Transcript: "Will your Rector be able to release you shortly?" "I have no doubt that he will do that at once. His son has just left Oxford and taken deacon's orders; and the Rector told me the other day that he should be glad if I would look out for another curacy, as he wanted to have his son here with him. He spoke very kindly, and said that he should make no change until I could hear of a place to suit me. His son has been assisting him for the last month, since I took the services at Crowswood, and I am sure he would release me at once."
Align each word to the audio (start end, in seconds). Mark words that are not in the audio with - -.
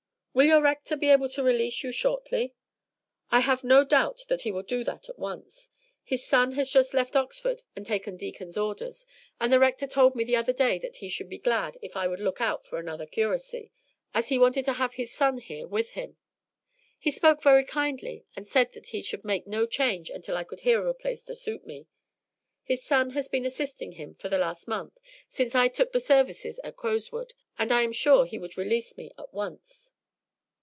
"Will 0.33 0.45
your 0.45 0.61
Rector 0.61 0.95
be 0.95 1.09
able 1.09 1.27
to 1.27 1.43
release 1.43 1.83
you 1.83 1.91
shortly?" 1.91 2.53
"I 3.31 3.41
have 3.41 3.65
no 3.65 3.83
doubt 3.83 4.21
that 4.29 4.43
he 4.43 4.51
will 4.53 4.63
do 4.63 4.81
that 4.85 5.09
at 5.09 5.19
once. 5.19 5.69
His 6.05 6.25
son 6.25 6.53
has 6.53 6.69
just 6.69 6.93
left 6.93 7.17
Oxford 7.17 7.63
and 7.75 7.85
taken 7.85 8.15
deacon's 8.15 8.57
orders; 8.57 9.05
and 9.41 9.51
the 9.51 9.59
Rector 9.59 9.87
told 9.87 10.15
me 10.15 10.23
the 10.23 10.37
other 10.37 10.53
day 10.53 10.79
that 10.79 10.95
he 10.95 11.09
should 11.09 11.27
be 11.27 11.37
glad 11.37 11.77
if 11.81 11.97
I 11.97 12.07
would 12.07 12.21
look 12.21 12.39
out 12.39 12.65
for 12.65 12.77
another 12.79 13.05
curacy, 13.05 13.73
as 14.13 14.29
he 14.29 14.39
wanted 14.39 14.63
to 14.65 14.73
have 14.79 14.93
his 14.93 15.13
son 15.13 15.39
here 15.39 15.67
with 15.67 15.91
him. 15.91 16.15
He 16.97 17.11
spoke 17.11 17.43
very 17.43 17.65
kindly, 17.65 18.23
and 18.33 18.47
said 18.47 18.71
that 18.71 18.87
he 18.87 19.01
should 19.01 19.25
make 19.25 19.47
no 19.47 19.65
change 19.65 20.09
until 20.09 20.37
I 20.37 20.45
could 20.45 20.61
hear 20.61 20.79
of 20.79 20.87
a 20.87 20.93
place 20.93 21.25
to 21.25 21.35
suit 21.35 21.67
me. 21.67 21.87
His 22.63 22.81
son 22.85 23.09
has 23.09 23.27
been 23.27 23.45
assisting 23.45 23.91
him 23.91 24.13
for 24.15 24.29
the 24.29 24.37
last 24.37 24.65
month, 24.65 24.97
since 25.27 25.55
I 25.55 25.67
took 25.67 25.91
the 25.91 25.99
services 25.99 26.57
at 26.63 26.77
Crowswood, 26.77 27.33
and 27.59 27.69
I 27.69 27.81
am 27.81 27.91
sure 27.91 28.25
he 28.25 28.39
would 28.39 28.57
release 28.57 28.95
me 28.95 29.11
at 29.19 29.33
once." 29.33 29.91